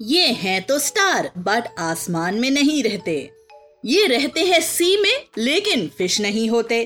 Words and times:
ये 0.00 0.26
हैं 0.32 0.60
तो 0.62 0.78
स्टार, 0.78 1.30
बट 1.38 1.64
आसमान 1.78 2.38
में 2.40 2.50
नहीं 2.50 2.82
रहते। 2.82 3.14
ये 3.84 4.06
रहते 4.06 4.44
हैं 4.44 4.60
सी 4.60 4.96
में, 5.02 5.24
लेकिन 5.38 5.86
फ़िश 5.98 6.20
नहीं 6.20 6.48
होते। 6.50 6.82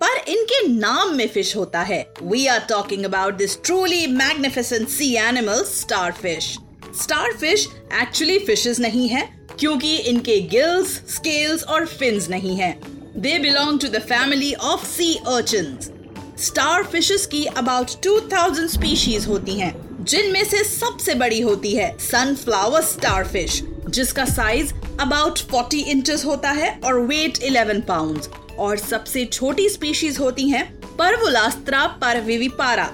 पर 0.00 0.18
इनके 0.28 0.66
नाम 0.68 1.14
में 1.16 1.26
फ़िश 1.28 1.54
होता 1.56 1.82
है। 1.82 2.00
We 2.22 2.46
are 2.46 2.60
talking 2.60 3.04
about 3.04 3.34
this 3.34 3.56
truly 3.62 4.06
magnificent 4.06 4.88
sea 4.88 5.14
animal 5.18 5.62
starfish 6.12 6.56
starfish 7.32 7.66
actually 8.02 8.38
fishes 8.38 8.80
नहीं 8.80 9.08
है, 9.08 9.28
क्योंकि 9.58 9.96
इनके 9.98 10.40
गिल्स 10.48 10.94
स्केल्स 11.14 11.64
और 11.64 11.86
फिन्स 11.88 12.28
नहीं 12.28 12.56
है। 12.56 12.72
They 13.16 13.38
belong 13.38 13.80
to 13.80 13.88
the 13.88 14.02
family 14.02 14.54
of 14.54 14.86
sea 14.86 15.14
urchins 15.26 15.90
starfishes 16.82 17.26
की 17.26 17.44
अबाउट 17.46 17.90
2000 18.02 18.66
स्पीशीज 18.68 19.26
होती 19.26 19.54
हैं, 19.54 20.04
जिनमें 20.04 20.44
से 20.44 20.64
सबसे 20.64 21.14
बड़ी 21.14 21.40
होती 21.40 21.74
है 21.74 21.96
सनफ्लावर 21.98 22.82
स्टार 22.82 23.24
फ़िश 23.28 23.62
जिसका 23.88 24.24
साइज़ 24.24 24.72
अबाउट 25.00 25.38
40 25.38 25.74
इंचेस 25.74 26.24
होता 26.24 26.50
है 26.50 26.80
और 26.84 26.98
वेट 27.00 27.38
11 27.38 27.80
पाउंड 27.88 28.22
और 28.58 28.78
सबसे 28.78 29.24
छोटी 29.24 29.68
स्पीशीज 29.68 30.18
होती 30.18 30.48
हैं 30.48 30.80
परवुलास्त्रा 30.96 31.86
परविविपारा 31.86 32.90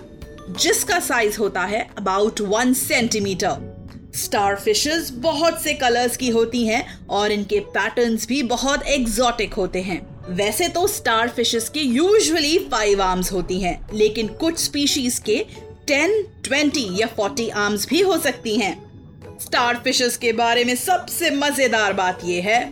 जिसका 0.50 1.00
साइज़ 1.00 1.38
होता 1.38 1.60
है 1.60 1.90
about 1.98 2.40
one 2.40 2.72
centimetre 2.74 3.68
star 4.14 4.56
fishes 4.56 5.10
बहुत 5.10 5.62
से 5.62 5.74
कलर्स 5.74 6.16
की 6.16 6.28
होती 6.28 6.66
हैं 6.66 7.06
और 7.09 7.32
इनके 7.32 7.60
पैटर्न्स 7.60 8.26
भी 8.28 8.42
बहुत 8.42 8.86
एग्जॉटिक 8.86 9.54
होते 9.54 9.82
हैं। 9.82 10.09
वैसे 10.30 10.66
तो 10.68 10.86
स्टार 10.86 11.28
फिशेस 11.28 11.68
के 11.68 11.80
यूजुअली 11.80 12.58
फाइव 12.70 13.00
आर्म्स 13.02 13.32
होती 13.32 13.58
हैं, 13.60 13.88
लेकिन 13.92 14.28
कुछ 14.40 14.58
स्पीशीज 14.58 15.18
के 15.18 15.38
टेन 15.86 16.22
ट्वेंटी 16.44 16.87
या 17.00 17.06
फोर्टी 17.06 17.48
आर्म्स 17.48 17.87
भी 17.88 18.00
हो 18.00 18.18
सकती 18.18 18.56
हैं। 18.56 19.38
स्टार 19.40 19.80
फिशेस 19.84 20.16
के 20.16 20.32
बारे 20.32 20.64
में 20.64 20.74
सबसे 20.76 21.30
मज़ेदार 21.30 21.92
बात 21.92 22.20
यह 22.24 22.45
है 22.45 22.64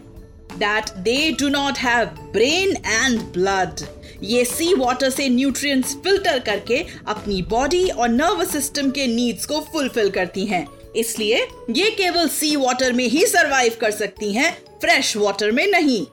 that 0.55 0.91
they 0.99 1.31
do 1.41 1.49
not 1.49 1.79
have 1.79 2.07
brain 2.33 2.77
and 2.77 3.21
blood 3.33 3.81
ये 4.25 4.45
सी 4.45 4.73
वाटर 4.75 5.11
से 5.11 5.29
न्यूट्रिएंट्स 5.29 5.95
फ़िल्टर 6.05 6.39
करके 6.47 6.85
अपनी 7.09 7.41
बॉडी 7.51 7.89
और 7.89 8.09
नर्वस 8.09 8.53
सिस्टम 8.53 8.91
के 8.91 9.07
नीड्स 9.07 9.47
को 9.47 9.61
फुलफिल 9.73 10.11
करती 10.11 10.45
हैं। 10.47 10.67
इसलिए 10.97 11.47
ये 11.71 11.91
केवल 11.93 12.29
सी 12.29 12.55
वाटर 12.57 12.93
में 12.93 13.05
ही 13.07 13.27
सरवाइव 13.27 13.77
कर 13.81 13.91
सकती 13.91 14.33
हैं 14.33 14.53
फ्रेश 14.81 15.17
वाटर 15.17 15.51
में 15.51 15.67
नहीं। 15.67 16.05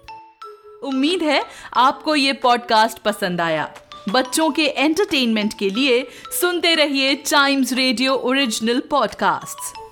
उम्मीद 0.86 1.24
है 1.24 1.44
आपको 1.74 2.16
ये 2.16 2.34
पॉडकास्ट 2.34 3.00
पसंद 3.00 3.42
आया। 3.42 3.70
बच्चों 4.10 4.50
के 4.50 4.66
एंटरटेनमेंट 4.66 5.54
के 5.60 5.70
लिए 5.70 6.08
सुनते 6.42 6.76
रहिए 6.76 7.16
टाइम्स 7.16 7.74
रेडियो 7.74 8.14
ओरिजिनल 8.14 8.80
पॉडकास्ट्स 8.90 9.85